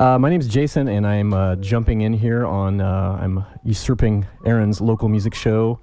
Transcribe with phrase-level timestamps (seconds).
[0.00, 2.80] Uh, my name is Jason, and I'm uh, jumping in here on.
[2.80, 5.80] Uh, I'm usurping Aaron's local music show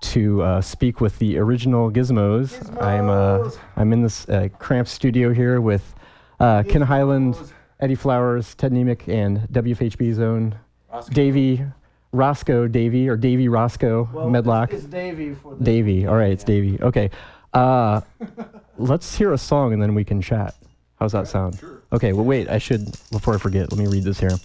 [0.00, 2.82] to uh, speak with the original Gizmos.
[2.82, 5.94] I'm uh, I'm in this uh, cramped studio here with
[6.40, 7.36] uh, Ken Highland,
[7.78, 10.58] Eddie Flowers, Ted Niemiec, and WFHB's own
[11.10, 11.62] Davey
[12.12, 14.72] Roscoe Davey or Davey Roscoe Medlock.
[14.72, 16.06] It's Davey for this Davey.
[16.06, 16.80] All right, it's Davey.
[16.80, 17.10] Okay.
[17.52, 18.00] Uh,
[18.78, 20.54] let's hear a song and then we can chat.
[20.98, 21.60] How's that sound?
[21.90, 24.36] Okay, well, wait, I should, before I forget, let me read this here.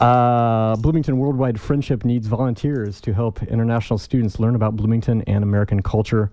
[0.00, 5.82] Uh, Bloomington Worldwide Friendship needs volunteers to help international students learn about Bloomington and American
[5.82, 6.30] culture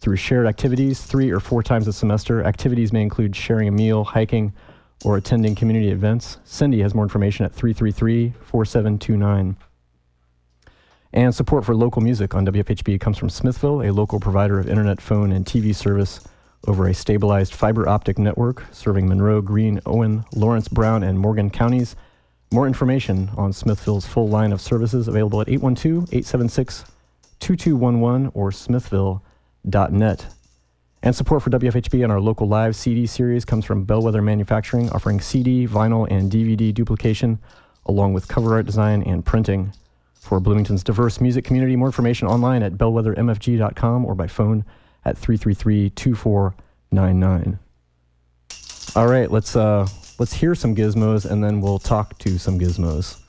[0.00, 2.44] through shared activities three or four times a semester.
[2.44, 4.52] Activities may include sharing a meal, hiking,
[5.04, 6.38] or attending community events.
[6.44, 9.56] Cindy has more information at 333 4729.
[11.12, 15.00] And support for local music on WFHB comes from Smithville, a local provider of internet,
[15.00, 16.20] phone, and TV service
[16.66, 21.96] over a stabilized fiber optic network serving Monroe, Greene, Owen, Lawrence, Brown, and Morgan counties.
[22.52, 26.84] More information on Smithville's full line of services available at 812 876
[27.40, 30.26] 2211 or smithville.net.
[31.02, 35.20] And support for WFHB and our local live CD series comes from Bellwether Manufacturing, offering
[35.20, 37.38] CD, vinyl, and DVD duplication,
[37.84, 39.72] along with cover art design and printing.
[40.14, 44.64] For Bloomington's diverse music community, more information online at bellwethermfg.com or by phone
[45.04, 45.90] at 333
[46.96, 47.58] 2499.
[48.96, 49.86] All right, let's, uh,
[50.18, 53.20] let's hear some gizmos and then we'll talk to some gizmos.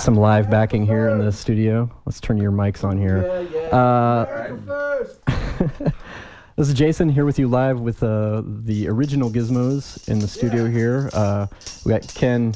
[0.00, 1.90] Get some live backing here in the studio.
[2.06, 3.22] Let's turn your mics on here.
[3.52, 3.76] Yeah, yeah.
[3.76, 5.92] Uh, America.
[6.56, 10.64] This is Jason here with you live with uh, the original Gizmos in the studio
[10.64, 10.70] Yeah.
[10.70, 11.10] here.
[11.12, 11.46] Uh,
[11.84, 12.54] we got Ken,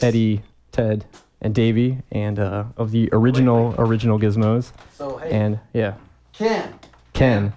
[0.00, 0.40] Eddie,
[0.72, 1.04] Ted,
[1.42, 4.72] and Davey, and uh, of the original original Gizmos.
[4.96, 5.96] So hey, And yeah,
[6.32, 6.78] Ken,
[7.12, 7.52] Ken,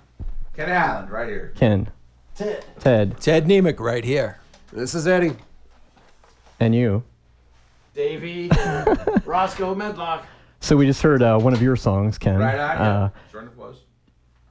[0.53, 1.53] Ken Allen, right here.
[1.55, 1.87] Ken,
[2.35, 4.39] Ted, Ted, Ted Niemiec right here.
[4.73, 5.37] This is Eddie.
[6.59, 7.03] and you.
[8.09, 8.49] Davey,
[9.25, 10.25] Roscoe Medlock.
[10.61, 12.37] So we just heard uh, one of your songs, Ken.
[12.39, 12.77] Right on.
[12.77, 13.75] Uh, Sure enough was.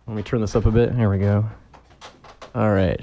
[0.07, 0.95] let me turn this up a bit.
[0.95, 1.49] Here we go.
[2.55, 3.01] All right.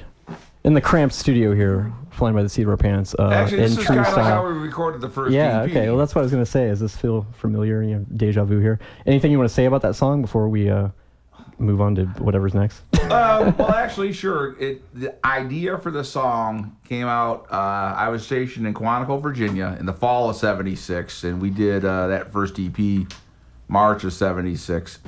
[0.63, 3.15] In the cramped studio here, flying by the seat of our pants.
[3.17, 4.43] Uh, Actually, this in is true kind of like style.
[4.43, 5.69] how we recorded the first Yeah, EP.
[5.71, 5.89] okay.
[5.89, 6.67] Well, that's what I was going to say.
[6.67, 7.81] Does this feel familiar?
[7.81, 8.79] You know, deja vu here.
[9.07, 10.89] Anything you want to say about that song before we uh,
[11.57, 12.81] move on to whatever's next?
[13.03, 14.55] um, well, actually, sure.
[14.59, 17.47] It the idea for the song came out.
[17.51, 21.85] Uh, I was stationed in Quantico, Virginia, in the fall of '76, and we did
[21.85, 23.07] uh, that first EP,
[23.67, 24.99] March of '76.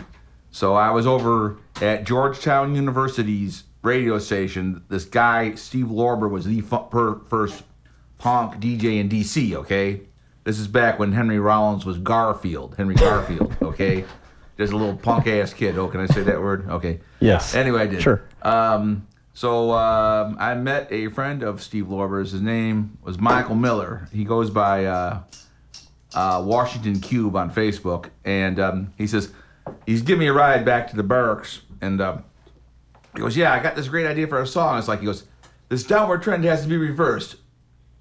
[0.51, 4.83] So I was over at Georgetown University's radio station.
[4.89, 7.63] This guy, Steve Lorber, was the per- first
[8.17, 9.53] punk DJ in DC.
[9.53, 10.01] Okay,
[10.43, 12.75] this is back when Henry Rollins was Garfield.
[12.77, 13.55] Henry Garfield.
[13.61, 14.05] Okay.
[14.57, 15.77] Just a little punk ass kid.
[15.77, 16.67] Oh, can I say that word?
[16.69, 16.99] Okay.
[17.19, 17.53] Yes.
[17.53, 18.01] Anyway, I did.
[18.01, 18.23] Sure.
[18.41, 22.31] Um, so um, I met a friend of Steve Lorber's.
[22.31, 24.07] His name was Michael Miller.
[24.11, 25.21] He goes by uh,
[26.15, 29.31] uh, Washington Cube on Facebook, and um, he says
[29.85, 32.23] he's giving me a ride back to the barracks, and um,
[33.13, 35.25] he goes, "Yeah, I got this great idea for a song." It's like he goes,
[35.69, 37.35] "This downward trend has to be reversed.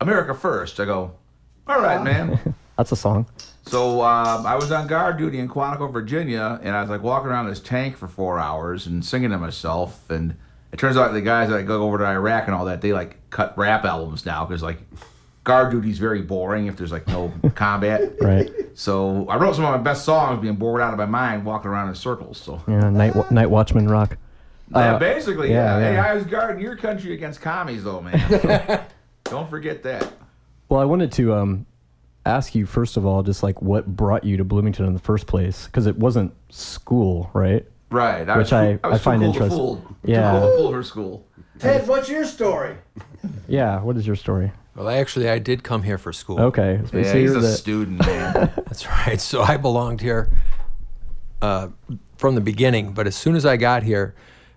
[0.01, 0.81] America first.
[0.81, 1.13] I go,
[1.67, 3.27] "All right, man." That's a song.
[3.67, 7.29] So um, I was on guard duty in Quantico, Virginia, and I was like walking
[7.31, 10.09] around this tank for four hours and singing to myself.
[10.09, 10.37] And
[10.73, 13.17] it turns out the guys that go over to Iraq and all that, they like
[13.31, 14.79] cut rap albums now because like
[15.43, 18.13] guard duty's very boring if there's like no combat.
[18.21, 18.51] Right.
[18.75, 21.69] So I wrote some of my best songs being bored out of my mind walking
[21.71, 22.39] around in circles.
[22.39, 22.89] So Yeah.
[22.91, 24.17] Night wa- Night Watchman rock.
[24.71, 25.91] yeah, Uh, basically, yeah, yeah.
[25.91, 25.99] Hey.
[25.99, 28.85] I was guarding your country against commies, though, man.
[29.25, 30.13] Don't forget that.
[30.69, 31.67] Well, I wanted to um,
[32.27, 35.27] ask you first of all, just like what brought you to Bloomington in the first
[35.27, 37.65] place, because it wasn't school, right?
[37.91, 38.29] Right.
[38.29, 40.33] I Which was, I- I, was I find too cool interest- To Yeah.
[40.33, 41.27] Too cool to fool for school.
[41.59, 42.77] Ted, what's your story?
[43.49, 43.81] Yeah.
[43.83, 44.53] What is your story?
[44.75, 46.39] Well, actually, I did come here for school.
[46.41, 46.81] Okay.
[46.91, 48.33] So Yeah, he's a the- student, man.
[48.67, 49.21] That's right.
[49.21, 50.29] So I belonged here
[51.41, 51.69] uh,
[52.19, 52.93] from the beginning.
[52.93, 54.15] But as soon as I got here,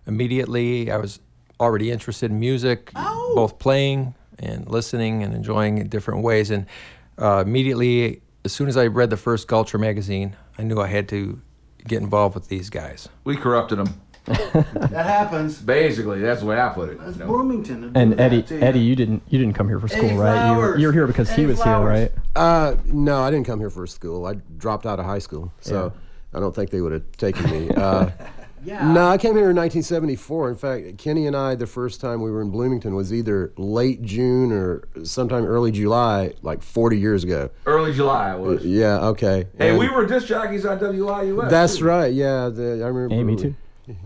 [0.07, 1.19] immediately I was
[1.59, 2.91] already interested in music,
[3.35, 6.49] both playing and listening and enjoying in different ways.
[6.51, 6.65] And
[7.19, 11.07] uh, immediately, as soon as I read the first Gulcher magazine, I knew I had
[11.09, 11.41] to
[11.87, 13.09] get involved with these guys.
[13.23, 14.01] we corrupted them.
[14.91, 15.57] That happens.
[15.59, 16.99] Basically, that's the way I put it.
[16.99, 17.27] That's you know.
[17.27, 17.91] Bloomington.
[17.95, 18.61] and Eddie, to you.
[18.61, 20.51] Eddie, you didn't you didn't come here for school, Eddie right?
[20.51, 20.81] You were, Flowers.
[20.81, 21.97] you're here because he was Flowers.
[21.99, 22.11] here, right?
[22.35, 24.27] Uh, no, I didn't come here for school.
[24.27, 25.91] I dropped out of high school, so
[26.33, 27.69] I don't think they would have taken me.
[27.71, 28.09] Uh,
[28.63, 28.91] Yeah.
[28.91, 30.49] no, I came here in 1974.
[30.49, 34.01] In fact, Kenny and I, the first time we were in Bloomington was either late
[34.01, 37.49] June or sometime early July, like 40 years ago.
[37.65, 38.65] Early July it was.
[38.65, 39.47] Yeah, okay.
[39.57, 41.49] Hey, And- we were disc jockeys on WIUS.
[41.49, 41.85] That's too.
[41.85, 42.13] right.
[42.13, 43.15] Yeah, the, I remember.
[43.15, 43.55] Hey, me too.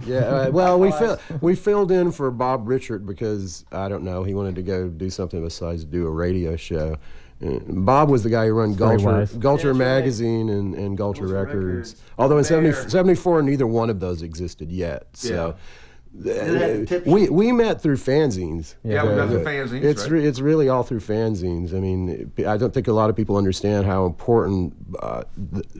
[0.06, 0.18] Yeah.
[0.18, 4.34] Uh, well, we fill, we filled in for Bob Richard because I don't know he
[4.34, 6.98] wanted to go do something besides do a radio show.
[7.44, 9.34] Uh, Bob was the guy who run Very Gulcher, wise.
[9.34, 9.76] Gulcher That's right.
[9.78, 11.66] magazine and, and Gulcher, Gulcher Records.
[11.92, 11.96] Records.
[12.18, 15.08] Although in 70, 74, neither one of those existed yet.
[15.14, 15.56] So.
[16.24, 18.76] It had We we met through fanzines.
[18.84, 20.12] Yeah, we Uh, met through fanzines, It's right.
[20.12, 21.74] re- it's really all through fanzines.
[21.74, 25.24] I mean, I don't think a lot of people understand how important uh,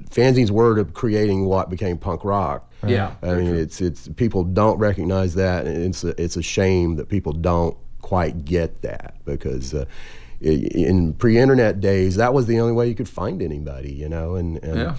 [0.10, 2.68] fanzines were to creating what became punk rock.
[2.84, 6.96] Yeah, I mean, it's it's people don't recognize that, and it's a, it's a shame
[6.96, 9.76] that people don't quite get that because.
[9.76, 9.88] Uh, i-
[10.44, 14.64] in pre-internet days, that was the only way you could find anybody, you know, and
[14.64, 14.96] and, Yeah.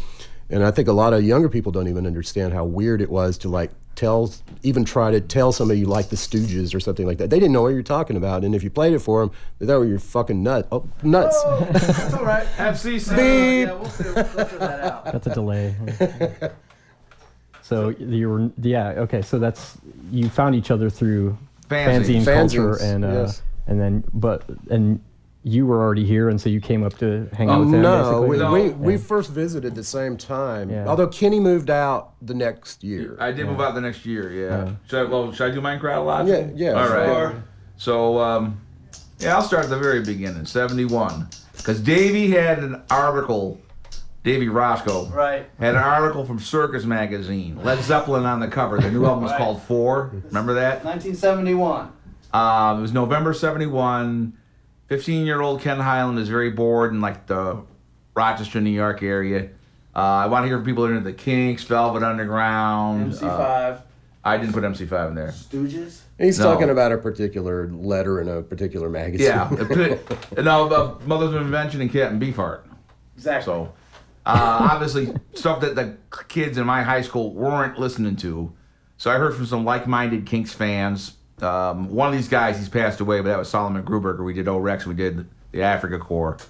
[0.51, 3.39] and I think a lot of younger people don't even understand how weird it was
[3.39, 4.33] to like tell,
[4.63, 7.31] even try to tell somebody you like the Stooges or something like that.
[7.31, 9.67] They didn't know what you're talking about, and if you played it for them, they
[9.67, 11.37] thought you were fucking nut, oh, nuts.
[11.45, 12.47] Oh, that's all right.
[12.57, 13.65] FCC.
[13.67, 14.05] Yeah, we'll see.
[14.05, 15.05] We'll filter that out.
[15.05, 15.77] That's a delay.
[17.63, 19.23] so you were yeah okay.
[19.23, 19.79] So that's
[20.11, 21.37] you found each other through
[21.69, 22.23] Fanzine.
[22.23, 23.43] fanzine culture Fanzines, and uh, yes.
[23.67, 25.01] and then but and
[25.47, 27.83] you were already here and so you came up to hang out Oh, with them.
[27.83, 28.63] no, we, basically?
[28.63, 28.75] we, No.
[28.77, 30.71] we first visited the same time.
[30.71, 30.87] Yeah.
[30.89, 33.17] Although Kenny moved out the next year.
[33.21, 34.33] I did move out the next year.
[34.33, 34.71] Yeah.
[34.89, 36.55] Should I, well, should I do mine chronologically?
[36.57, 37.07] Yeah, yeah, All right.
[37.07, 37.45] sure.
[37.77, 38.59] So, um,
[39.19, 43.61] yeah, I'll start at the very beginning, '71, because Davey had an article.
[44.23, 45.45] Davey Roscoe Right.
[45.61, 47.61] had an article from Circus Magazine.
[47.63, 48.81] Led Zeppelin on the cover.
[48.81, 49.39] The new album was Right.
[49.39, 50.13] called Four.
[50.29, 50.83] Remember that?
[50.83, 51.89] 1971.
[52.33, 54.33] Um, it was November 71.
[54.89, 57.63] 15 year old Ken Highland is very bored in like the
[58.15, 59.51] Rochester, New York area.
[59.95, 63.13] Uh, I want to hear from people that are into the Kinks, Velvet Underground.
[63.13, 63.23] MC5.
[63.23, 63.81] uh,
[64.25, 65.29] I didn't put MC5 in there.
[65.29, 66.01] Stooges.
[66.19, 66.45] He's No.
[66.45, 69.27] talking about a particular letter in a particular magazine.
[69.27, 69.49] Yeah.
[70.43, 72.63] no, uh, Mother's Invention and Captain Beefheart.
[73.17, 73.45] Exactly.
[73.45, 73.73] So,
[74.27, 75.97] uh, obviously, stuff that the
[76.29, 78.53] kids in my high school weren't listening to.
[78.97, 81.17] So I heard from some like-minded Kinks fans.
[81.43, 84.25] Um, one of these guys, he's passed away, but that was Solomon Gruberger.
[84.25, 86.47] We did O-Rex, we did the Afrika Korps.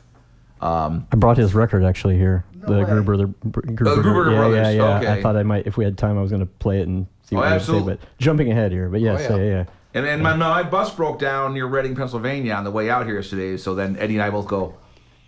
[0.61, 2.45] Um, I brought his record actually here.
[2.55, 2.85] the way.
[2.85, 5.13] Gruber, the Gruber, Gruber yeah, Brothers, yeah, yeah.
[5.15, 7.07] I thought I might, if we had time, I was going to play it and
[7.25, 7.81] see Oh, what you would say.
[7.81, 9.51] But jumping ahead here, but yes, Oh, yeah, yeah.
[9.51, 9.65] yeah.
[9.95, 13.23] and and my, my bus broke down near Reading, Pennsylvania on the way out here
[13.23, 13.57] today.
[13.57, 14.75] So then Eddie and I both go,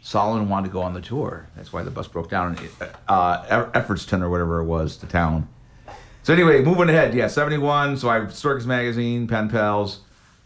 [0.00, 1.48] Solomon wanted to go on the tour.
[1.56, 2.68] That's why the bus broke down in
[3.08, 5.48] uh, Effortston or whatever it was, the town.
[6.26, 7.98] So anyway, moving ahead, yeah, 71.
[7.98, 10.00] So I Circus Magazine, Pen Pals.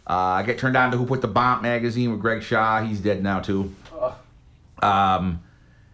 [0.07, 2.83] Uh, I get turned on to Who Put the Bomp magazine with Greg Shaw.
[2.83, 3.75] He's dead now too.
[4.83, 5.41] Um,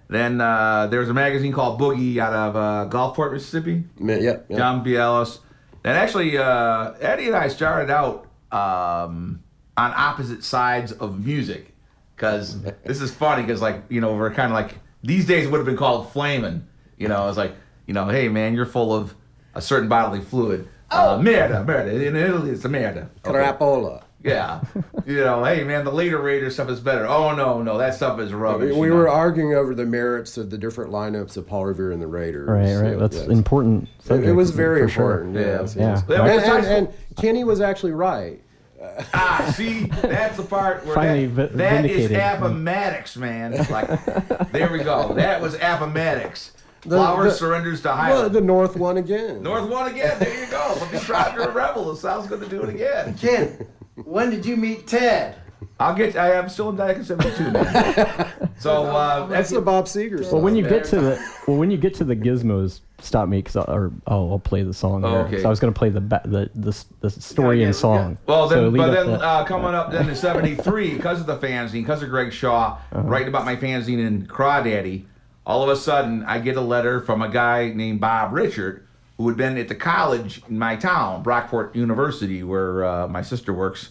[0.09, 3.85] then uh, there was a magazine called Boogie out of uh, Gulfport, Mississippi.
[4.01, 4.57] Yeah, yeah.
[4.57, 5.39] John Bielis.
[5.85, 9.41] And actually, uh, Eddie and I started out um,
[9.77, 11.73] on opposite sides of music
[12.17, 15.53] because this is funny because, like, you know, we're kind of like these days it
[15.53, 16.67] would have been called flaming.
[16.99, 17.55] You know, it's like,
[17.87, 19.15] you know, hey man, you're full of
[19.57, 20.69] a certain bodily fluid.
[20.91, 22.07] Uh, merda, merda.
[22.07, 23.09] In Italy, it's a merda.
[23.25, 23.39] Okay.
[23.39, 24.03] Crapola.
[24.23, 24.61] Yeah.
[25.07, 27.07] You know, hey man, the later Raider stuff is better.
[27.07, 28.75] Oh no, no, that stuff is rubbish.
[28.75, 29.11] We you were know.
[29.13, 32.49] arguing over the merits of the different lineups of Paul Revere and the Raiders.
[32.49, 32.95] Right, right.
[32.95, 33.29] So, That's yes.
[33.29, 33.89] important.
[34.11, 35.21] It, it was very for sure.
[35.23, 35.37] important.
[35.37, 36.03] Yes, Yeah.
[36.09, 38.41] Yeah, And, and, and Kenny was actually right.
[39.15, 42.17] Ah, see, that's the part where Finally that, vi- that is vindicated.
[42.17, 43.53] Appomattox, man.
[43.71, 44.05] Like,
[44.51, 45.15] there we go.
[45.15, 46.51] That was Appomattox.
[46.89, 49.43] The- Flowers the- surrenders to Well, the North won again.
[49.43, 50.19] North one again.
[50.19, 50.75] There you go.
[50.75, 51.93] From the tribe to a rebel.
[51.93, 53.15] The South's going to do it again.
[53.19, 53.67] Ken,
[54.05, 55.37] when did you meet Ted?
[55.79, 56.17] I'll get.
[56.17, 58.33] I am still in Dyke 72, man.
[58.59, 60.21] So uh, That's that's the Bob Seger.
[60.33, 63.39] Well, when you get to the well, when you get to the gizmos, stop me
[63.43, 65.05] because or oh, I'll play the song.
[65.05, 65.43] Oh, okay.
[65.43, 68.19] So I was going to play the the the, the story Yeah, and yeah, song.
[68.27, 71.37] Well, then, lead but then to- uh, coming up then in '73, because of the
[71.37, 73.03] fanzine, because of Greg Shaw Uh-huh.
[73.03, 75.05] writing about my fanzine in Crawdaddy,
[75.47, 78.87] all of a sudden I get a letter from a guy named Bob Richard,
[79.17, 83.53] who had been at the college in my town, Brockport University, where uh, my sister
[83.53, 83.91] works,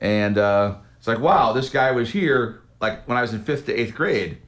[0.00, 3.66] and uh, it's like, wow, this guy was here like when I was in fifth
[3.66, 4.38] to eighth grade.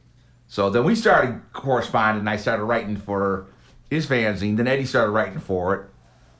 [0.49, 3.47] So then we started corresponding, and I started writing for
[3.91, 4.57] his fanzine.
[4.57, 5.91] Then Eddie started writing for it.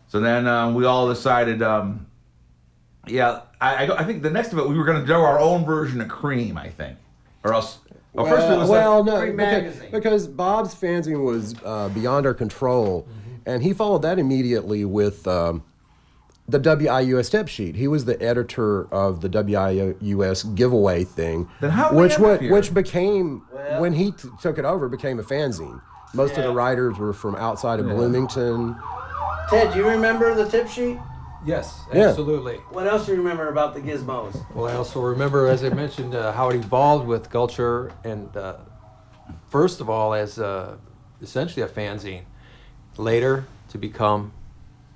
[0.09, 1.63] So then um, we all decided.
[1.63, 2.07] Um,
[3.09, 5.39] yeah, I, I, I think the next of it we were going to do our
[5.39, 6.57] own version of Creem.
[6.57, 6.99] I think,
[7.43, 7.79] or else.
[8.17, 9.89] Well, first it was well, like, no, Free because, magazine.
[9.93, 13.51] because Bob's fanzine was uh, beyond our control, Mm-hmm.
[13.51, 15.63] and he followed that immediately with um,
[16.49, 17.75] the WIUS tip sheet.
[17.77, 22.41] He was the editor of the WIUS giveaway thing, Then how which end wa- up
[22.41, 22.53] here?
[22.53, 25.81] which became Well- when he t- took it over became a fanzine.
[26.15, 28.77] Most of the writers were from outside of Bloomington.
[29.51, 30.99] Ted, do you remember the tip sheet?
[31.47, 32.09] Yes, Yeah.
[32.09, 32.57] absolutely.
[32.71, 34.35] What else do you remember about the gizmos?
[34.55, 38.55] Well, I also remember, as I mentioned, uh, how it evolved with Gulcher, and uh,
[39.49, 40.77] first of all, as uh,
[41.23, 42.23] essentially a fanzine.
[42.99, 44.33] Later, to become,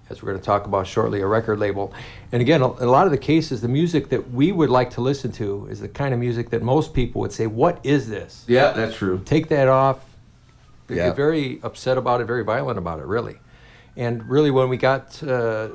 [0.08, 1.92] as we're going to talk about shortly, a record label.
[2.32, 5.02] And again, a, a lot of the cases, the music that we would like to
[5.02, 8.44] listen to is the kind of music that most people would say, "What is this?"
[8.48, 9.20] yeah, that's true.
[9.24, 9.98] take that off.
[10.86, 11.08] They Yeah.
[11.08, 13.38] get very upset about it, very violent about it, really.
[13.96, 15.68] And really, when we got uh,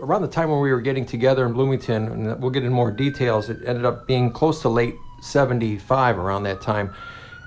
[0.00, 2.90] around the time when we were getting together in Bloomington, and we'll get in more
[2.90, 6.94] details, it ended up being close to late 75 around that time.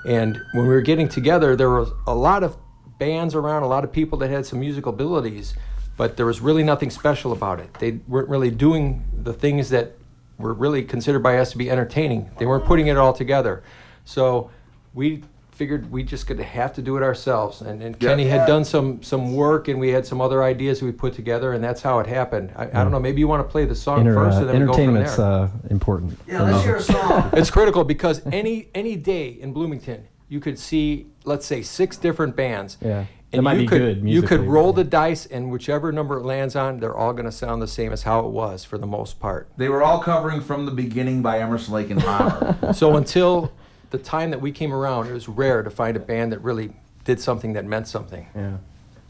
[0.05, 2.58] And when we were getting together, there was a lot of
[2.98, 5.55] bands around, a lot of people that had some musical abilities,
[5.98, 7.74] but there was really nothing special about it.
[7.75, 9.93] They weren't really doing the things that
[10.38, 12.31] were really considered by us to be entertaining.
[12.38, 13.63] They weren't putting it all together.
[14.05, 14.50] So
[14.93, 15.24] we
[15.62, 17.62] figured we just gonna have to do it ourselves.
[17.62, 20.91] And, and Kenny had done some some work, and we had some other ideas we
[20.91, 22.51] put together, and that's how it happened.
[22.56, 23.00] I, I don't know.
[23.00, 24.82] Maybe you want to play the song Inter- first, uh, and then we go from
[24.82, 25.25] entertainment's there.
[25.27, 26.18] uh, important.
[26.27, 27.30] Yeah, let's hear a song.
[27.39, 32.36] It's critical because any any day in Bloomington, you could see, let's say, six different
[32.36, 32.80] bands.
[32.82, 33.06] Yeah.
[33.30, 35.91] That And might you be could, good You could roll but- the dice, and whichever
[35.91, 38.65] number it lands on, they're all going to sound the same as how it was
[38.65, 39.48] for the most part.
[39.58, 42.58] They were all covering from the beginning by Emerson Lake and Palmer.
[42.74, 43.51] So until
[43.92, 46.74] the time that we came around, it was rare to find a band that really
[47.06, 48.26] did something that meant something.
[48.36, 48.58] Yeah.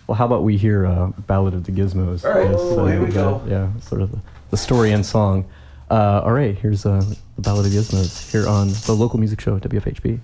[0.07, 2.25] Well, how about we hear uh, "Ballad of the Gizmos"?
[2.25, 2.49] All right.
[2.51, 3.41] Yes, Oh, here we the- go.
[3.47, 4.19] Yeah, sort of the,
[4.49, 5.45] the story and song.
[5.89, 6.99] Uh, all right, here's uh,
[7.35, 10.19] the "Ballad of the Gizmos" here on the local music show at WFHB.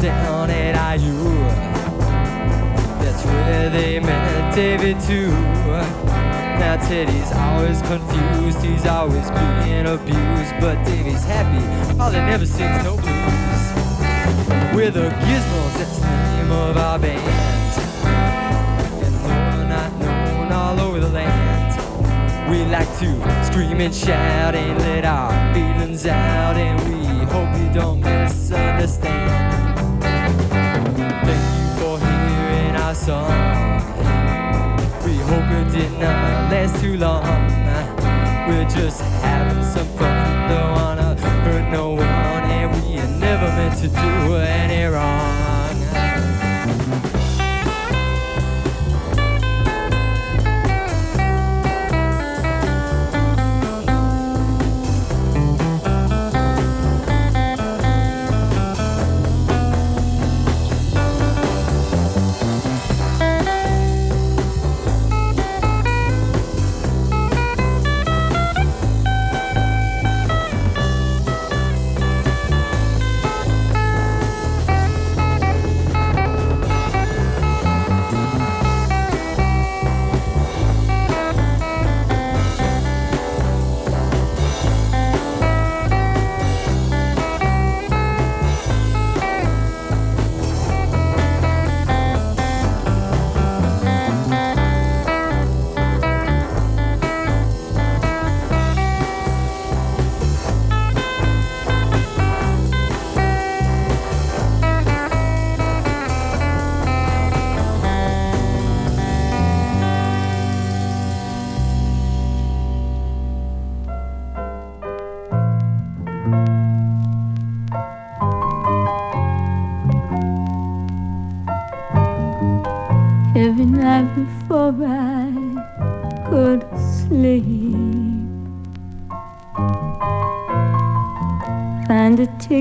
[0.00, 1.14] Down at IU.
[3.02, 5.30] That's where they met David too.
[6.58, 11.62] Now Teddy's always confused, he's always being abused, but Davey's happy,
[12.00, 14.74] all he never sings no blues.
[14.74, 17.20] We're the Gizmos, that's the name of our band.
[19.04, 24.78] And we're not known all over the land, we like to scream and shout and
[24.80, 29.15] let our feelings out, and we hope you don't misunderstand.
[32.96, 33.86] Song.
[35.04, 37.22] We hope it did not last too long.
[38.48, 43.88] We're just having some fun, don't wanna hurt no one, and we never meant to
[43.88, 45.55] do any wrong.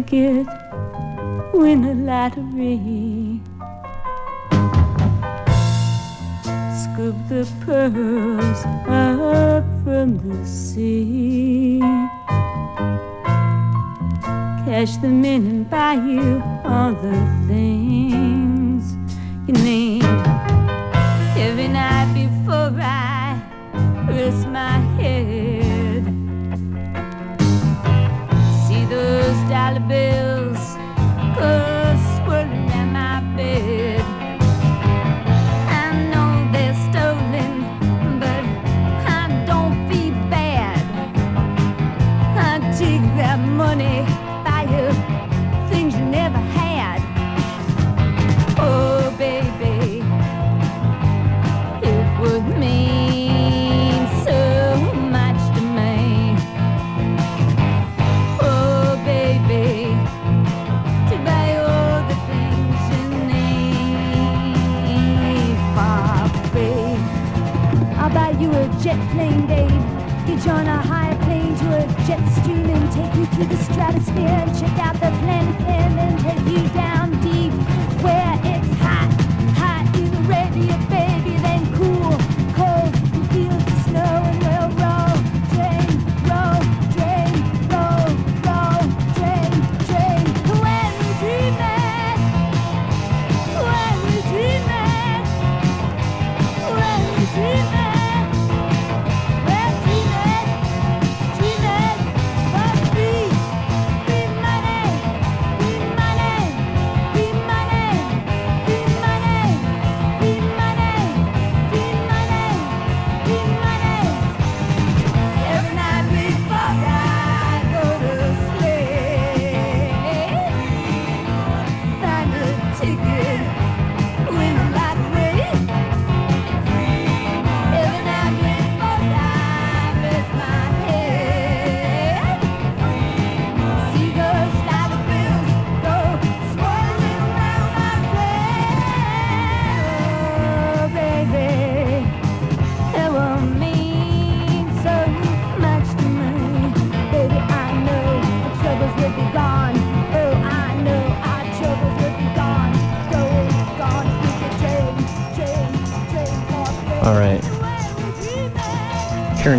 [0.08, 0.65] Find a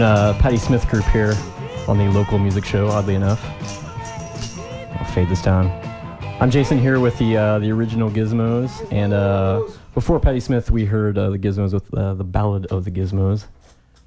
[0.07, 1.35] A Patti Smith group here
[1.89, 3.45] on the local music show, oddly enough.
[5.01, 5.67] I'll fade this down.
[6.41, 10.85] I'm Jason here with the uh, the original Gizmos, and uh, before Patti Smith, we
[10.85, 13.47] heard uh, the Gizmos with uh, the Ballad of the Gizmos,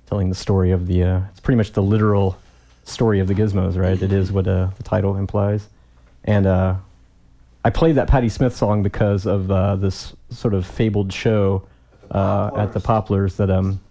[0.07, 1.03] telling the story of the.
[1.03, 2.37] Uh, it's pretty much the literal
[2.85, 4.01] story of the Gizmos, right?
[4.01, 5.67] It is what uh, the title implies,
[6.23, 6.75] and uh,
[7.65, 11.67] I played that Patti Smith song because of uh, this sort of fabled show
[12.09, 13.81] uh, at the Poplars that um,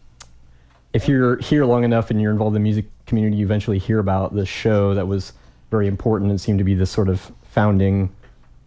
[0.93, 3.99] if you're here long enough and you're involved in the music community, you eventually hear
[3.99, 5.33] about this show that was
[5.71, 8.11] very important and seemed to be this sort of founding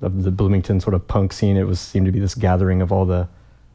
[0.02, 1.58] of the Bloomington sort of punk scene.
[1.58, 3.28] It was seemed to be this gathering of all the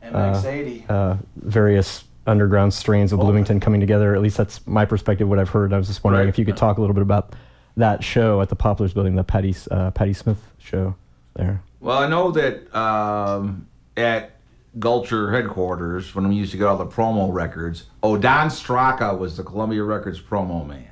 [0.03, 0.89] MX80.
[0.91, 4.15] uh, various underground strains of Bloomington coming together.
[4.15, 5.73] At least that's my perspective, what I've heard.
[5.73, 6.29] I was just wondering Right.
[6.29, 7.35] if you could talk a little bit about
[7.77, 10.95] that show at the Poplars Building, the Patty uh, Patty Smith show
[11.35, 11.63] there.
[11.81, 14.36] Well, I know that um, at
[14.79, 19.37] Gulcher headquarters, when we used to get all the promo records, oh, Don Straka was
[19.37, 20.87] the Columbia Records promo man.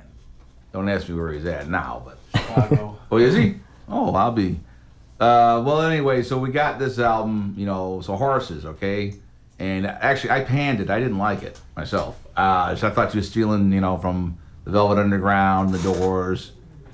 [0.73, 2.97] Don't ask me where he's at now, but Chicago.
[3.11, 3.55] oh, is he?
[3.87, 4.59] Oh, I'll be.
[5.19, 9.13] Uh, well, anyway, so we got this album, you know, so horses, okay,
[9.59, 10.89] and actually I panned it.
[10.89, 12.17] I didn't like it myself.
[12.35, 16.51] Uh, so I thought you were stealing, you know, from the Velvet Underground, the Doors,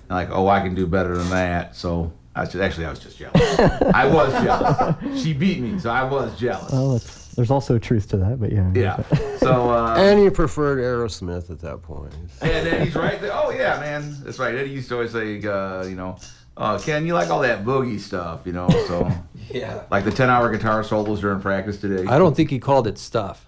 [0.10, 1.76] and like, oh, I can do better than that.
[1.76, 3.60] So I was just, actually I was just jealous.
[3.94, 5.22] I was jealous.
[5.22, 6.72] She beat me, so I was jealous.
[6.72, 8.72] Well, it's, there's also truth to that, but yeah.
[8.74, 9.38] Yeah.
[9.38, 12.14] So uh, And you preferred Aerosmith at that point.
[12.42, 13.32] and then he's right there.
[13.34, 14.56] Oh yeah, man, that's right.
[14.56, 16.18] Eddie used to always say, uh, you know,
[16.58, 18.70] uh, Ken, you like all that boogie stuff, you know?
[18.88, 19.10] So
[19.50, 19.84] Yeah.
[19.92, 22.08] like the ten-hour guitar solos during practice today.
[22.08, 23.46] I don't think he called it stuff.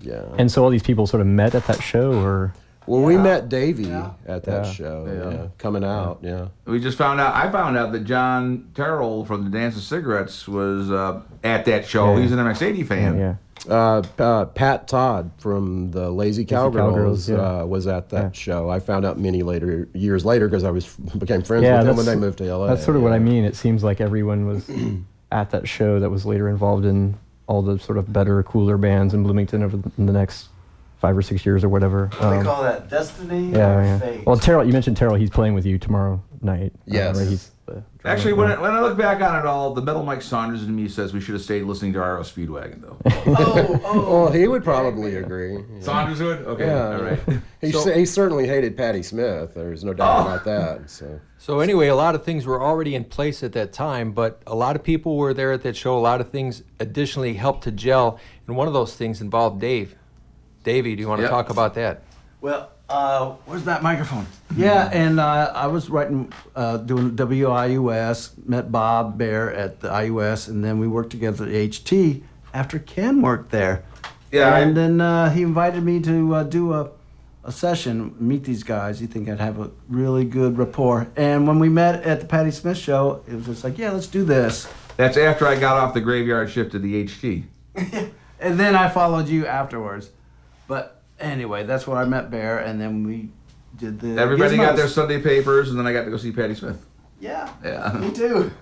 [0.00, 0.24] yeah.
[0.38, 2.52] And so all these people sort of met at that show, or
[2.88, 4.10] well, we met Davey Yeah.
[4.26, 4.72] at that Yeah.
[4.72, 5.04] show.
[5.06, 5.30] Yeah.
[5.30, 5.46] Yeah.
[5.58, 6.18] coming out.
[6.22, 6.46] Yeah.
[6.66, 7.34] We just found out.
[7.34, 12.14] I found out that John Terrell from the Dancing Cigarettes was uh, at that show.
[12.16, 12.22] Yeah.
[12.22, 13.18] He's an MX80 fan.
[13.18, 13.34] yeah.
[13.68, 17.36] Uh, uh, Pat Todd from the Lazy Cowgirls, Cowgirls, yeah.
[17.62, 18.30] uh, was at that Yeah.
[18.32, 18.70] show.
[18.70, 20.86] I found out many later years later because I was
[21.18, 22.68] became friends Yeah, with them when that's- they moved to LA.
[22.68, 23.44] That's sort of what I mean.
[23.44, 24.70] It seems like everyone was
[25.32, 27.16] at that show that was later involved in
[27.48, 30.48] all the sort of better, cooler bands in Bloomington over the, in the next
[31.00, 32.06] five or six years or whatever.
[32.06, 32.88] What do Um, they call that?
[32.90, 33.98] Destiny yeah, or yeah.
[33.98, 34.26] fate?
[34.26, 35.14] Well, Terrell, you mentioned Terrell.
[35.14, 36.72] He's playing with you tomorrow night.
[36.74, 37.18] uh, Yes.
[37.18, 37.28] right?
[37.28, 37.82] He's the.
[38.04, 40.74] Actually, when I, when I look back on it all, the Metal Mike Saunders in
[40.74, 42.96] me says we should have stayed listening to REO Speedwagon, though.
[43.26, 44.10] oh, oh.
[44.24, 45.54] Well, he would probably agree.
[45.56, 45.80] Yeah.
[45.80, 46.38] Saunders would?
[46.46, 46.96] Okay, Yeah.
[46.96, 47.20] all right.
[47.60, 49.54] He, So- s- he certainly hated Patti Smith.
[49.54, 50.88] There's no doubt about that.
[50.90, 54.40] So So anyway, a lot of things were already in place at that time, but
[54.46, 55.98] a lot of people were there at that show.
[55.98, 59.96] A lot of things additionally helped to gel, and one of those things involved Dave.
[60.68, 61.30] Davey, do you want to Yep.
[61.30, 62.02] talk about that?
[62.42, 64.26] Well, uh, where's that microphone?
[64.56, 70.48] Yeah, and uh, I was writing, uh, doing WIUS, met Bob Bear at the IUS,
[70.48, 73.82] and then we worked together at HT after Ken worked there.
[74.32, 76.90] Yeah, I- And then uh, he invited me to uh, do a,
[77.44, 78.98] a session, meet these guys.
[79.00, 81.06] He think I'd have a really good rapport.
[81.16, 84.06] And when we met at the Patti Smith show, it was just like, yeah, let's
[84.08, 84.68] do this.
[84.96, 87.44] That's after I got off the graveyard shift to the HT.
[88.40, 90.10] And then I followed you afterwards.
[90.68, 93.30] But anyway, that's where I met Bear, and then we
[93.76, 94.20] did the.
[94.20, 96.84] Everybody got their Sunday papers, and then I got to go see Patty Smith.
[97.20, 97.52] Yeah.
[97.64, 97.92] Yeah.
[97.98, 98.52] Me too.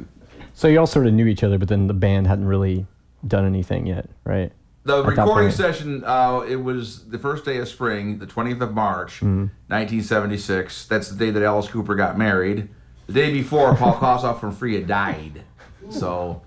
[0.54, 2.86] So you all sort of knew each other, but then the band hadn't really
[3.26, 4.50] done anything yet, right?
[4.84, 5.52] The At that recording point.
[5.54, 9.46] session, uh, it was the first day of spring, the 20th of March, Mm-hmm.
[9.68, 10.86] 1976.
[10.86, 12.68] That's the day that Alice Cooper got married.
[13.08, 15.42] The day before, Paul Kossoff from Free had died.
[15.90, 16.40] So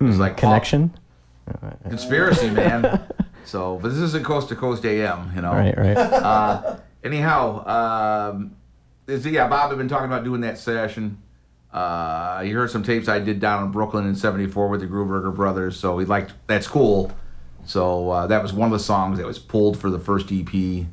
[0.00, 0.54] it was like Paul- Hmm.
[0.54, 0.92] Connection.
[1.88, 3.00] conspiracy, man.
[3.44, 5.52] So, but this isn't Coast to Coast AM, you know.
[5.52, 5.96] Right, right.
[6.24, 8.56] Uh, anyhow, um,
[9.06, 11.18] is, yeah, Bob had been talking about doing that session.
[11.72, 15.34] Uh, he heard some tapes I did down in Brooklyn in '74 with the Gruberger
[15.34, 17.12] brothers, so he liked that's cool.
[17.66, 20.86] So uh, that was one of the songs that was pulled for the first EP.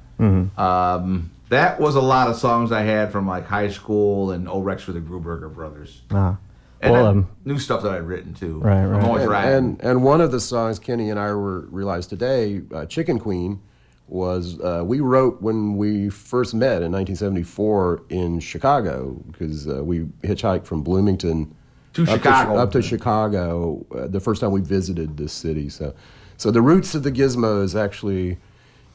[0.58, 4.84] Um, that was a lot of songs I had from like high school and O-Rex
[4.84, 6.02] for the Gruberger brothers.
[6.12, 6.38] Ah.
[6.82, 8.60] And Well, then um, new stuff that I'd written too.
[8.60, 9.00] Right, right.
[9.00, 9.54] I'm always and, writing.
[9.54, 13.62] and and one of the songs Kenny and I were realized today, uh, Chicken Queen,
[14.08, 20.00] was uh, we wrote when we first met in 1974 in Chicago because uh, we
[20.24, 21.56] hitchhiked from Bloomington
[21.94, 22.56] To up Chicago.
[22.58, 25.70] up to Chicago uh, the first time we visited this city.
[25.70, 25.94] So.
[26.38, 28.40] So the roots of the Gizmos actually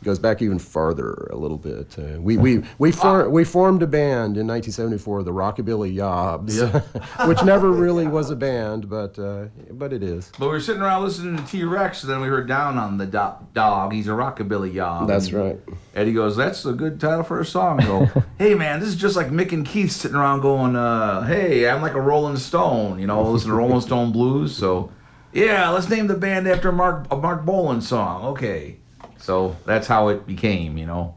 [0.07, 1.99] goes back even farther a little bit.
[1.99, 6.57] Uh, we we we, for, we formed a band in 1974, the Rockabilly Yobs,
[7.29, 10.31] which never really was a band, but uh, but it is.
[10.39, 12.97] But we were sitting around listening to T Rex, and then we heard down on
[12.97, 13.93] the do- dog.
[13.93, 15.09] He's a rockabilly yob.
[15.09, 15.61] That's And right.
[15.95, 18.97] Eddie goes, "That's a good title for a song." I go, "Hey man, this is
[18.97, 23.01] just like Mick and Keith sitting around going, uh, hey, I'm like a Rolling Stone,
[23.01, 24.57] you know, listen to Rolling Stone blues.
[24.57, 24.91] So,
[25.33, 28.25] yeah, let's name the band after Mark a Marc Bolan song.
[28.27, 28.77] Okay,
[29.19, 31.15] so that's how it became, you know.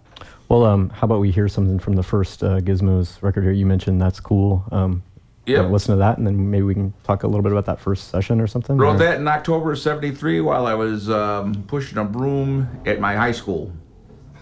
[0.48, 3.52] Well, um, how about we hear something from the first uh, Gizmos record here?
[3.52, 4.64] You mentioned that's cool.
[4.72, 5.04] Um,
[5.46, 5.58] Yep.
[5.62, 7.80] wanna Listen to that, and then maybe we can talk a little bit about that
[7.80, 8.78] first session or something.
[8.78, 13.00] Wrote or- that in October of '73 while I was um, pushing a broom at
[13.00, 13.72] my high school.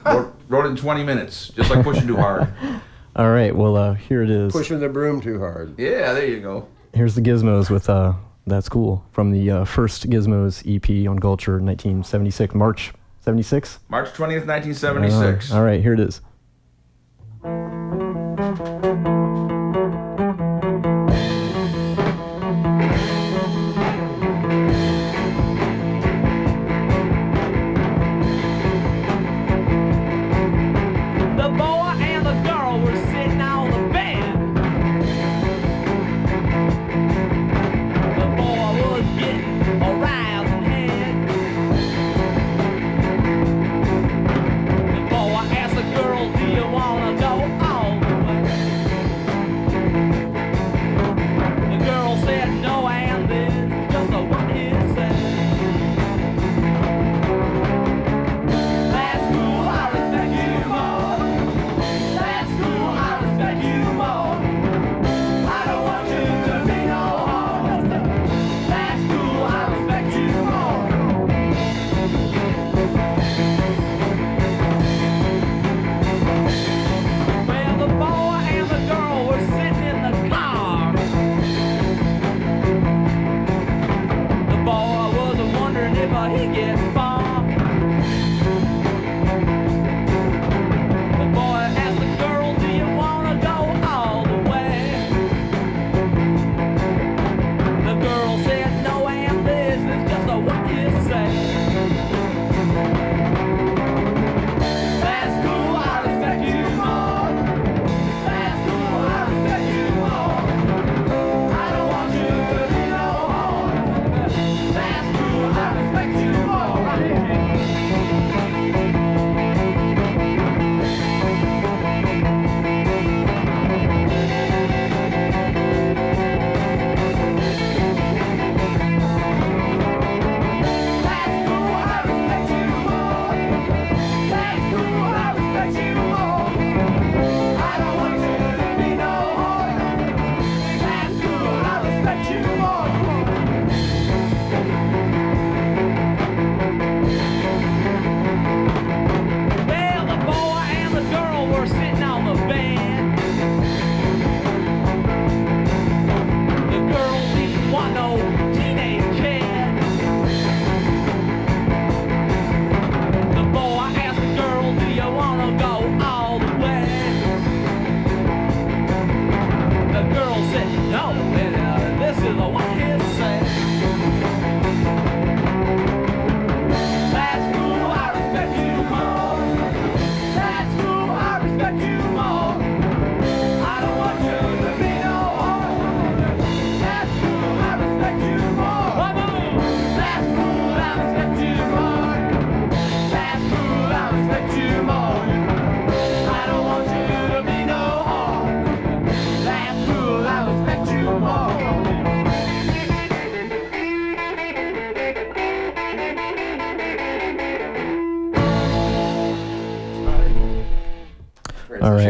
[0.05, 2.47] Wrote, wrote it in 20 minutes, just like pushing too hard.
[3.15, 3.55] All right.
[3.55, 4.51] Well, uh, here it is.
[4.51, 5.79] Pushing the broom too hard.
[5.79, 6.67] Yeah, there you go.
[6.93, 8.13] Here's the Gizmos with uh,
[8.45, 12.91] "That's Cool" from the uh, first Gizmos EP on Gulcher, 1976, March
[13.27, 13.79] 76.
[13.89, 15.51] March 20th, 1976.
[15.51, 16.21] All right, here it is.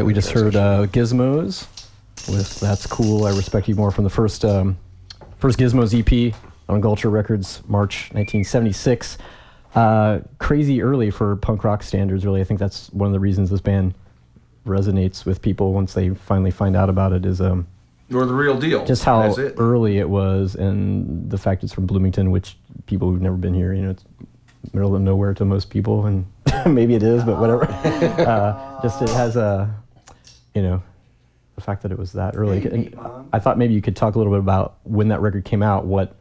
[0.08, 1.68] We just heard uh, Gizmos
[2.30, 4.78] with "That's Cool." I respect you more from the first um,
[5.38, 6.34] first Gizmos EP
[6.70, 9.18] on Gulcher Records, March 1976.
[9.76, 12.26] Uh, crazy early for punk rock standards.
[12.26, 13.96] Really, I think that's one of the reasons this band
[14.66, 17.26] resonates with people once they finally find out about it.
[17.26, 17.68] Is um,
[18.08, 18.86] You're the real deal.
[18.86, 19.56] just how it.
[19.58, 23.74] early it was, and the fact it's from Bloomington, which people who've never been here,
[23.74, 24.06] you know, it's
[24.74, 26.26] middle of nowhere to most people, and
[26.66, 27.66] maybe it is, but whatever.
[28.22, 29.70] uh, just it has a,
[30.58, 30.82] you know,
[31.54, 32.66] the fact that it was that early.
[32.66, 33.00] And
[33.32, 35.86] I thought maybe you could talk a little bit about when that record came out.
[35.86, 36.16] What,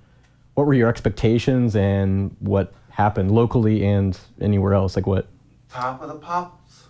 [0.55, 4.94] what were your expectations, and what happened locally and anywhere else?
[4.94, 5.27] Like what?
[5.70, 6.85] Top of the pops.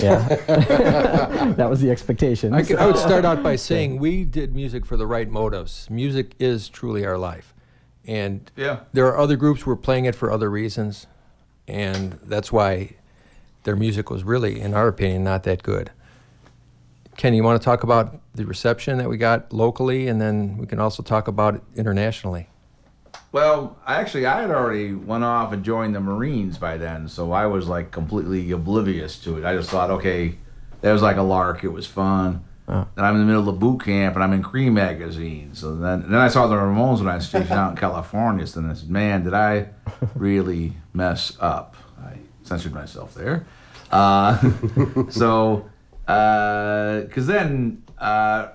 [0.00, 0.26] Yeah,
[1.58, 2.54] that was the expectation.
[2.54, 5.88] I, could, I would start out by saying we did music for the right motives.
[5.90, 7.52] Music is truly our life.
[8.06, 8.80] And Yeah.
[8.94, 11.06] there are other groups who were playing it for other reasons.
[11.68, 12.96] And that's why
[13.62, 15.90] their music was really, in our opinion, not that good.
[17.16, 20.66] Ken, you want to talk about the reception that we got locally, and then we
[20.66, 22.48] can also talk about it internationally.
[23.30, 27.46] Well, actually, I had already went off and joined the Marines by then, so I
[27.46, 29.44] was like completely oblivious to it.
[29.44, 30.36] I just thought, okay,
[30.80, 31.64] that was like a lark.
[31.64, 32.44] It was fun.
[32.66, 32.86] Oh.
[32.96, 35.54] And I'm in the middle of boot camp, and I'm in Creem magazine.
[35.54, 38.46] So then, then I saw the Ramones when I was stationed out in California.
[38.46, 39.68] So then I said, man, did I
[40.14, 41.76] really mess up?
[42.02, 43.46] I censored myself there.
[43.90, 44.38] Uh,
[45.10, 45.68] so,
[46.06, 48.48] because then uh,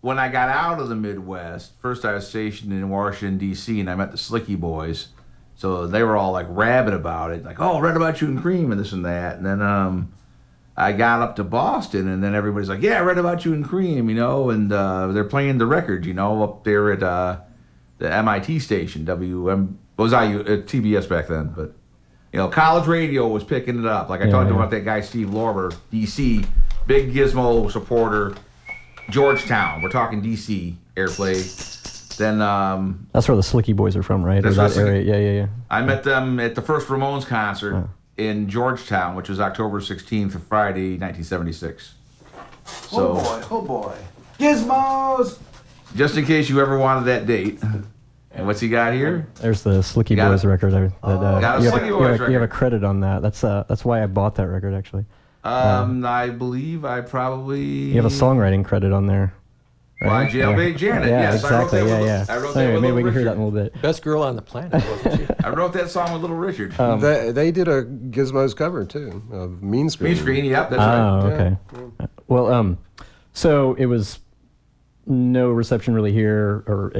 [0.00, 3.80] when I got out of the Midwest, first I was stationed in Washington D.C.
[3.80, 5.08] and I met the Slickee Boys.
[5.56, 8.70] So they were all like rabid about it, like, "Oh, read about you in Creem
[8.72, 10.12] and this and that." And then um,
[10.76, 13.64] I got up to Boston, and then everybody's like, "Yeah, I read about you in
[13.64, 17.38] Creem," you know, and uh, they're playing the record, you know, up there at uh,
[17.98, 21.72] the MIT station, WM was I uh, TBS back then, but
[22.32, 24.08] you know, college radio was picking it up.
[24.10, 24.56] Like I Yeah, talked yeah.
[24.56, 26.44] about that guy Steve Lorber, DC,
[26.86, 28.34] big Gizmo supporter,
[29.10, 29.82] Georgetown.
[29.82, 32.16] We're talking DC airplay.
[32.16, 34.42] Then um, That's where the Slickee Boys are from, right?
[34.42, 35.02] That's or that area?
[35.02, 35.46] Yeah, yeah, yeah.
[35.70, 40.96] I met them at the first Ramones concert in Georgetown, which was October 16th Friday,
[40.98, 41.94] 1976.
[42.64, 43.96] So, oh boy, oh boy.
[44.38, 45.38] Gizmos!
[45.94, 47.60] just in case you ever wanted that date.
[48.36, 49.28] And what's he got here?
[49.36, 50.48] There's the Slickee Boys it.
[50.48, 50.74] record.
[50.74, 52.48] I- That, uh, Got a you, have Slicky you Boys have a- you have a
[52.48, 53.22] credit on that.
[53.22, 55.04] That's uh, that's why I bought that record actually.
[55.44, 57.62] Um, I believe I probably.
[57.62, 59.34] You have a songwriting credit on there.
[60.00, 61.08] Why, Jailbait Janet?
[61.08, 61.56] Yeah, yes, exactly.
[61.56, 62.34] I wrote that yeah, with, yeah.
[62.34, 63.82] I wrote So that with maybe we Little can hear that in a little bit.
[63.82, 65.34] Best girl on the planet, wasn't she?
[65.44, 66.78] I wrote that song with Little Richard.
[66.78, 70.12] Um, they, they did a Gizmos cover too of Mean Screen.
[70.12, 70.98] Green screen, yep, that's right.
[70.98, 72.08] Oh, okay.
[72.26, 72.78] Well, um,
[73.32, 74.18] so it was
[75.06, 76.92] no reception really here, or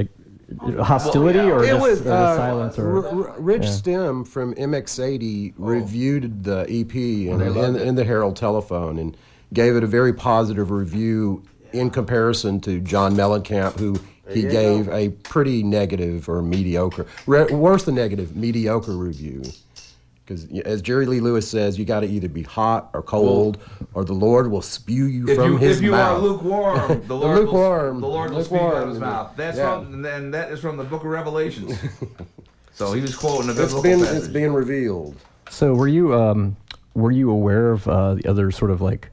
[0.59, 1.53] hostility, Well, yeah.
[1.53, 3.69] or It just, was or uh, silence, or R- R- Rich yeah.
[3.71, 9.15] Stim from MX80 reviewed the EP in, they in, in the Herald Telephone and
[9.53, 15.09] gave it a very positive review in comparison to John Mellencamp, who he gave a
[15.09, 19.43] pretty negative or mediocre, re- worse than negative, mediocre review.
[20.25, 23.59] Because as Jerry Lee Lewis says, you got to either be hot or cold,
[23.93, 25.77] or the Lord will spew you If from you, his mouth.
[25.77, 26.17] if you mouth.
[26.17, 29.33] are lukewarm, the Lord, lukewarm, will, the Lord will speak out of his mouth.
[29.37, 29.75] That's Yeah.
[29.83, 31.77] from, and that is from the Book of Revelations.
[32.73, 34.17] so he was quoting a it's biblical been passage.
[34.17, 35.15] it's being revealed.
[35.51, 36.55] So were you um,
[36.95, 39.09] were you aware of uh, the other sort of like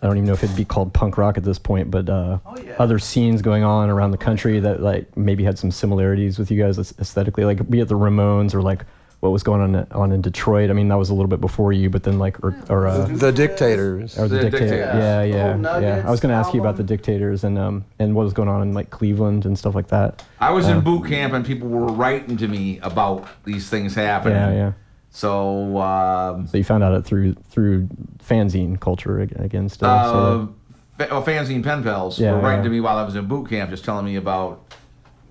[0.00, 2.38] I don't even know if it'd be called punk rock at this point, but uh,
[2.46, 2.76] Oh, yeah.
[2.78, 6.62] other scenes going on around the country that like maybe had some similarities with you
[6.62, 8.84] guys aesthetically, like be it the Ramones or like
[9.20, 10.70] what was going on on in Detroit.
[10.70, 13.06] I mean, that was a little bit before you, but then like or or, uh,
[13.06, 14.16] The dictators.
[14.18, 14.66] or the, The dictator.
[14.66, 14.94] Dictators.
[14.96, 16.04] Yeah, The yeah, whole yeah.
[16.06, 18.48] I was going to ask you about the dictators and um and what was going
[18.48, 20.22] on in like Cleveland and stuff like that.
[20.40, 24.36] I was in boot camp and people were writing to me about these things happening.
[24.36, 24.72] Yeah, yeah.
[25.10, 27.88] So, um, So you found out it through through
[28.24, 29.88] fanzine culture ag- again still.
[29.88, 30.48] uh, sort of.
[30.96, 32.64] fa- well, fanzine pen pals Yeah, were writing yeah.
[32.64, 34.62] to me while I was in boot camp, just telling me about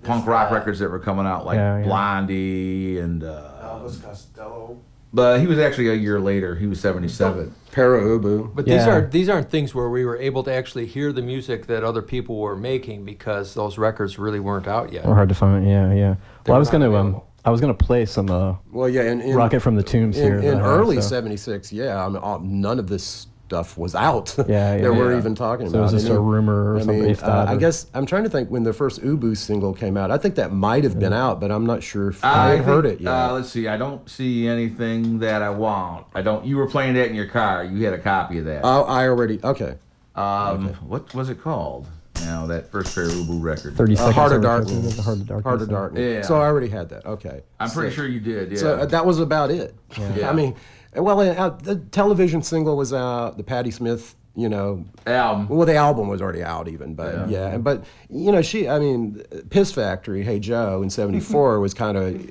[0.04, 0.56] punk rock that.
[0.56, 1.86] records that were coming out, like Yeah, yeah.
[1.86, 3.24] Blondie and.
[3.24, 4.78] Uh, Elvis Costello.
[5.14, 6.56] but he was actually a year later.
[6.56, 7.54] He was seventy-seven.
[7.72, 8.54] Pere Ubu.
[8.56, 8.90] But these Yeah.
[8.90, 12.02] aren't these aren't things where we were able to actually hear the music that other
[12.02, 15.06] people were making because those records really weren't out yet.
[15.06, 15.66] Or hard to find.
[15.68, 16.16] Yeah, yeah.
[16.46, 17.28] Well, I was not gonna um, available.
[17.46, 20.24] I was gonna play some uh, Well, yeah, in, in Rocket from the Tombs in,
[20.24, 20.36] here.
[20.40, 23.78] in that I have, early so- '76, yeah, I mean, all, none of this stuff
[23.78, 24.36] was out.
[24.38, 25.84] Yeah, yeah, that we're even talking So it about.
[25.84, 28.24] was this And a rumor or I something, mean, uh, that, I guess I'm trying
[28.26, 30.12] to think when the first Ubu single came out.
[30.12, 32.66] I think that might have been out, but I'm not sure if I, had think-
[32.66, 33.10] heard it yet.
[33.10, 33.68] Uh, let's see.
[33.70, 36.08] I don't see anything that I want.
[36.14, 36.46] I don't.
[36.46, 37.64] You were playing that in your car.
[37.64, 38.62] You had a copy of that.
[38.66, 39.76] oh, I already okay.
[40.16, 41.88] um, what was it called?
[42.22, 43.76] Now that first pair of Ubu record.
[43.78, 44.12] Thirty Uh.
[44.12, 45.00] Heart of or- Darkness.
[45.00, 45.44] Heart of Darkness.
[45.46, 46.02] Heart of Darkness.
[46.16, 46.22] Yeah.
[46.24, 47.06] So I already had that.
[47.06, 47.44] Okay.
[47.62, 47.96] I'm pretty Sick.
[47.96, 48.52] sure you did.
[48.52, 48.58] Yeah.
[48.58, 49.74] So uh, that was about it.
[49.98, 50.30] Yeah.
[50.30, 50.56] I mean,
[51.00, 53.38] well, uh, the television single was out.
[53.38, 55.48] The Patti Smith, you know, album.
[55.50, 57.52] Well, the album was already out, even, but yeah.
[57.52, 57.58] Yeah.
[57.58, 62.22] But you know, she, I mean, Piss Factory, Hey Joe, in '74 was kind of,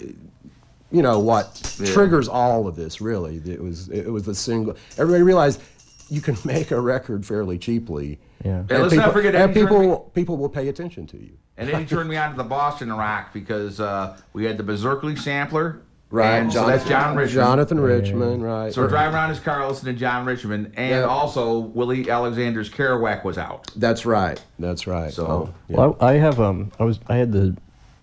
[0.90, 1.92] you know, what Yeah.
[1.92, 3.00] triggers all of this.
[3.00, 4.76] Really, it was it was the single.
[4.98, 5.60] Everybody realized
[6.08, 8.18] you can make a record fairly cheaply.
[8.44, 8.58] Yeah.
[8.70, 11.36] And let's not forget and people me- people will pay attention to you.
[11.58, 14.62] And then he turned me on to the Boston rock because uh, we had the
[14.62, 15.80] Beserkley sampler.
[16.08, 17.44] Right, And so that's John Richman.
[17.44, 18.72] Jonathan Richman, right?
[18.72, 21.02] So we're driving around his car listening to John Richman, and Yeah.
[21.04, 23.70] also Willie Alexander's Kerouac was out.
[23.74, 24.40] That's right.
[24.58, 25.12] That's right.
[25.12, 25.76] So- Oh, yeah.
[25.76, 27.56] Well, I, I have um, I was I had the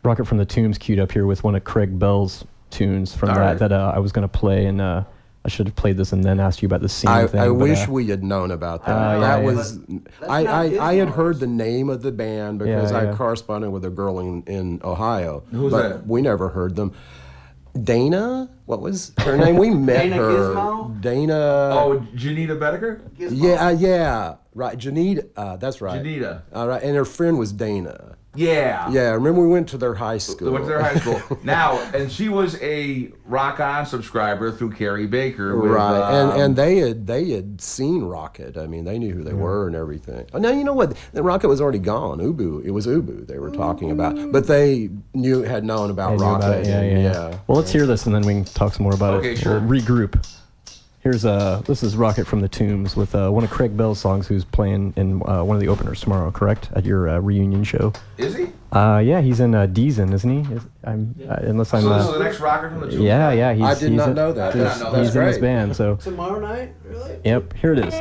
[0.04, 3.36] Rocket from the Tombs queued up here with one of Craig Bell's tunes from All
[3.36, 3.60] that right.
[3.60, 5.04] that uh, I was going to play, and uh,
[5.46, 7.40] I should have played this and then asked you about the scene I, thing.
[7.40, 8.92] I but, wish uh, we had known about that.
[8.92, 9.46] Uh, that yeah.
[9.46, 9.80] was
[10.28, 13.16] I, I, I had heard the name of the band because Yeah, I yeah.
[13.16, 15.44] corresponded with a girl in, in Ohio.
[15.52, 16.08] Who's but that?
[16.08, 16.92] we never heard them.
[17.82, 19.58] Dana, what was her name?
[19.58, 20.30] We met Dana her.
[20.32, 21.02] Gizmo?
[21.02, 21.34] Dana.
[21.34, 23.02] Oh, Janita Bedecker?
[23.18, 24.78] yeah, uh, yeah, right.
[24.78, 26.02] Janita, uh, that's right.
[26.04, 26.44] Janita.
[26.54, 28.16] All right, and her friend was Dana.
[28.36, 28.90] Yeah.
[28.90, 30.52] Yeah, remember we went to their high school.
[30.52, 31.22] Went to their high school.
[31.44, 35.56] now, and she was a Rock On subscriber through Carrie Baker.
[35.60, 38.58] With, right, um, and and they had they had seen Rocket.
[38.58, 40.26] I mean, they knew who they were and everything.
[40.34, 40.98] Oh, now you know what?
[41.14, 42.20] The Rocket was already gone.
[42.20, 46.16] Ubu, it was Ubu they were talking about, but they knew had known about I
[46.16, 46.46] Rocket.
[46.46, 46.98] about it, yeah, yeah,
[47.30, 47.38] yeah.
[47.48, 49.38] Well, let's hear this and then we can talk some more about Okay, it.
[49.40, 49.60] sure.
[49.60, 50.26] We'll regroup.
[51.04, 54.26] Here's uh, this is Rocket from the Tombs with uh, one of Craig Bell's songs,
[54.26, 56.70] who's playing in uh, one of the openers tomorrow, correct?
[56.76, 57.92] At your uh, reunion show.
[58.18, 58.48] Is he?
[58.72, 60.54] Uh, yeah, he's in uh, Deezen, isn't he?
[60.54, 61.82] Is, I'm, uh, unless I'm.
[61.82, 63.02] So this is Uh, the next rocker from the Tombs?
[63.02, 63.54] yeah, yeah.
[63.54, 64.50] He's, I did he's not in- know that.
[64.50, 65.00] I did not know that.
[65.04, 67.20] he's in this That's band, so Tomorrow night, really?
[67.26, 67.52] yep.
[67.58, 67.94] Here it is.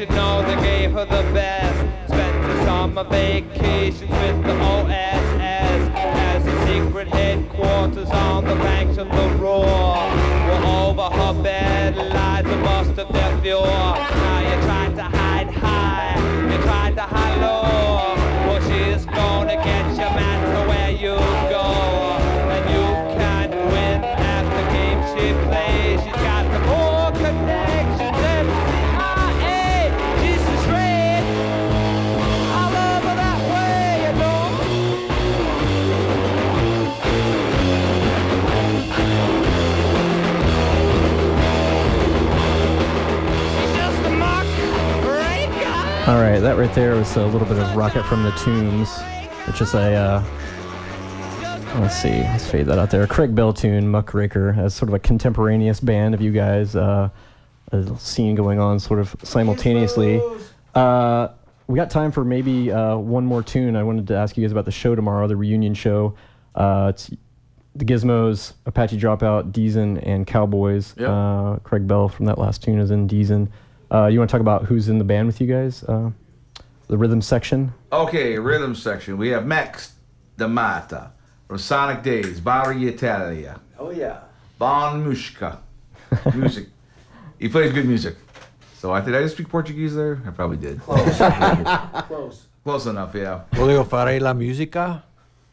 [0.00, 1.76] You know they gave her the best.
[2.08, 9.08] Spent the summer vacations with the OSS as a secret headquarters on the banks of
[9.08, 9.64] the Roar.
[9.64, 13.64] Well, over her bed lies a bust of their fuel.
[13.64, 15.17] Now you're trying to
[46.08, 48.98] All right, that right there was a little bit of Rocket from the Tombs,
[49.46, 50.24] which is a, uh,
[51.80, 53.06] let's see, let's fade that out there.
[53.06, 57.10] Craig Bell tune, Muckraker, as sort of a contemporaneous band of you guys, uh,
[57.72, 60.22] a scene going on sort of simultaneously.
[60.74, 61.28] Uh,
[61.66, 63.76] we got time for maybe uh, one more tune.
[63.76, 66.14] I wanted to ask you guys about the show tomorrow, the reunion show.
[66.54, 67.10] Uh, it's
[67.74, 70.94] the Gizmos, Apache Dropout, Deezen, and Cowboys.
[70.96, 71.06] Yep.
[71.06, 73.48] Uh, Craig Bell from that last tune is in Deezen.
[73.90, 75.82] Uh, you want to talk about who's in the band with you guys?
[75.84, 76.10] Uh,
[76.88, 77.72] the rhythm section.
[77.92, 79.16] Okay, rhythm section.
[79.16, 79.94] We have Max
[80.36, 81.10] D'Amata
[81.46, 84.20] from Sonic Days, Barri Italia, Oh yeah.
[84.58, 85.58] Bon Mushka,
[86.34, 86.66] music.
[87.38, 88.16] he plays good music.
[88.76, 90.20] So I did I just speak Portuguese there?
[90.26, 90.80] I probably did.
[90.80, 91.16] Close.
[92.08, 93.42] Close Close enough, yeah.
[93.52, 95.02] Voglio fare la musica.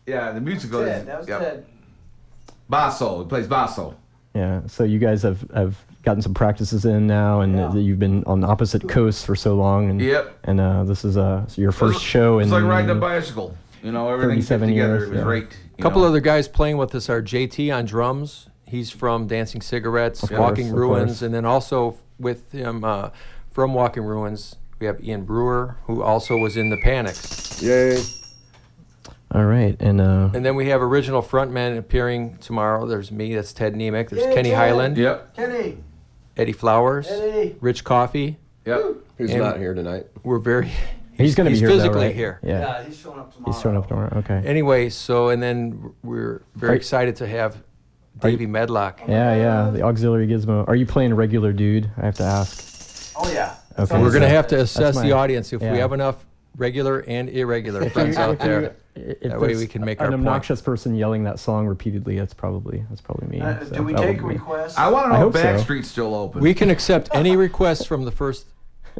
[0.05, 1.39] Yeah, the musical Ted, is that was yep.
[1.39, 1.65] Ted.
[2.67, 3.23] Basso.
[3.23, 3.95] He plays basso.
[4.33, 4.61] Yeah.
[4.67, 7.73] So you guys have, have gotten some practices in now, and Yeah.
[7.73, 9.89] you've been on opposite coasts for so long.
[9.89, 10.37] And Yep.
[10.45, 13.55] and uh, this is uh, your first It's- show in It's like riding a bicycle.
[13.83, 14.71] You know, everything fit together.
[14.73, 15.23] years, it was yeah.
[15.23, 15.57] great.
[15.77, 18.47] A couple other guys playing with us are JT on drums.
[18.67, 21.21] He's from Dancing Cigarettes, Of Walking course, Ruins, course.
[21.21, 23.09] and then also with him uh,
[23.51, 27.61] from Walking Ruins, we have Ian Brewer, who also was in the Panics.
[27.61, 27.99] Yay.
[29.31, 32.85] All right, and uh, And then we have original frontman appearing tomorrow.
[32.87, 34.09] There's me, that's Ted Niemiec.
[34.09, 34.57] There's Yay, Kenny Ted.
[34.57, 35.35] Highland, Yep.
[35.35, 35.77] Kenny.
[36.37, 37.55] Eddie Flowers, Eddie.
[37.61, 38.37] Rich Coffee.
[38.65, 38.95] Yep.
[39.17, 40.07] Who's And- not here tonight?
[40.23, 40.69] We're very.
[41.13, 41.69] he's going to be he's here.
[41.69, 42.15] though, physically right?
[42.15, 42.39] here.
[42.43, 42.59] Yeah.
[42.59, 43.51] Yeah, he's showing up tomorrow.
[43.53, 44.17] He's showing up tomorrow.
[44.17, 44.41] Okay.
[44.45, 47.55] Anyway, so and then we're very Are- excited to have
[48.21, 49.01] Are you- Davey Medlock.
[49.07, 49.69] Yeah, yeah.
[49.71, 50.67] The auxiliary gizmo.
[50.67, 51.89] Are you playing a regular dude?
[51.97, 53.13] I have to ask.
[53.17, 53.55] Oh yeah.
[53.79, 54.01] Okay.
[54.01, 55.71] We're gonna have to assess my- the audience if yeah.
[55.71, 56.25] we have enough
[56.57, 58.75] regular and irregular friends out there.
[58.95, 60.21] If That way we can make an our point.
[60.21, 62.17] obnoxious person yelling that song repeatedly.
[62.17, 63.41] That's probably that's probably me.
[63.41, 64.77] Uh, so do we take requests?
[64.77, 65.43] I want to know if hope so.
[65.43, 66.41] Backstreet's still open.
[66.41, 68.45] We can accept any requests from the first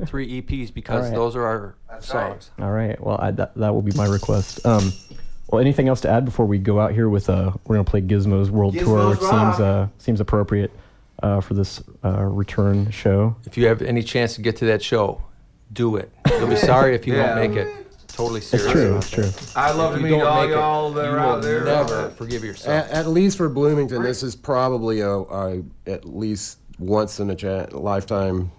[0.05, 1.15] three EPs because All right.
[1.15, 2.29] those are our That's right.
[2.31, 2.51] songs.
[2.59, 2.99] All right.
[3.01, 4.65] Well, I, that that will be my request.
[4.65, 4.91] Um,
[5.49, 8.01] well, anything else to add before we go out here with uh, we're gonna play
[8.01, 9.55] Gizmo's World Tour, Gizmos which rock.
[9.55, 10.71] seems uh seems appropriate
[11.23, 13.37] uh, for this uh, return show.
[13.45, 15.21] If you have any chance to get to that show,
[15.71, 16.11] do it.
[16.27, 17.35] You'll be sorry if you Yeah.
[17.39, 17.84] don't make it.
[18.15, 18.87] Totally It's true.
[18.91, 19.29] about It's true.
[19.57, 21.65] I'd love If to you meet don't all make it, y'all that are out there.
[21.65, 22.85] Never forgive yourself.
[22.89, 27.35] At, at least for Bloomington, this is probably a, a at least once in a
[27.35, 28.53] cha- lifetime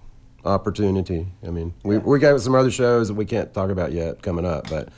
[0.45, 1.27] opportunity.
[1.43, 4.45] I mean, we we got some other shows that we can't talk about yet coming
[4.45, 4.91] up, but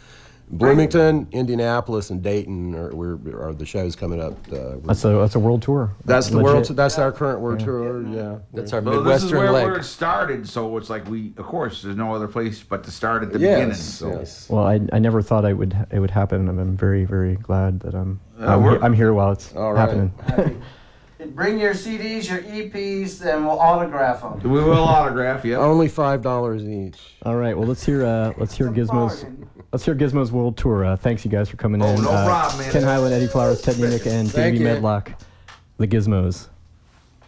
[0.50, 4.32] Bloomington, Indianapolis, and Dayton are we're, are the shows coming up.
[4.52, 5.90] Uh, That's a that's a world tour.
[6.04, 6.64] that's the world.
[6.68, 8.02] That's our current world tour.
[8.06, 9.66] Yeah, That's our Well, this is where, leg.
[9.66, 12.90] where it started, so it's like we, of course, there's no other place but to
[12.90, 13.68] start at the beginning.
[13.68, 14.48] yes, So yes.
[14.48, 16.48] Well, I, I never thought I would it would happen.
[16.48, 19.54] and I'm very very glad that I'm Uh, I'm, we're- he- I'm here while it's
[19.54, 19.80] All right.
[19.80, 20.62] happening.
[21.34, 24.38] Bring your CDs, your EPs, and we'll autograph them.
[24.50, 25.44] we will autograph.
[25.44, 25.58] Yep.
[25.58, 26.96] Only five dollars each.
[27.24, 27.58] All right.
[27.58, 29.48] Well, let's hear uh, let's hear Gizmo's bargain.
[29.72, 30.84] Let's hear Gizmo's World Tour.
[30.84, 32.02] Uh, thanks you guys for coming Oh, in.
[32.02, 32.72] no uh, problem, man.
[32.72, 34.64] Ken Highland, Eddie Flowers, Ted Niemiec, and Thank you.
[34.64, 35.12] Medlock,
[35.76, 36.48] the Gizmos.